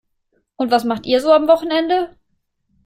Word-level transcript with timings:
Und 0.55 0.71
was 0.71 0.83
macht 0.83 1.05
ihr 1.05 1.21
so 1.21 1.31
am 1.31 1.47
Wochenende? 1.47 2.17